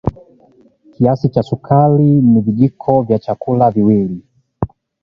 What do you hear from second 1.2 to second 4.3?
cha sukari ni vijiko vya chakula mbili